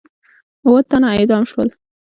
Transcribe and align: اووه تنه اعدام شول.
اووه 0.65 0.81
تنه 0.89 1.07
اعدام 1.15 1.43
شول. 1.51 1.69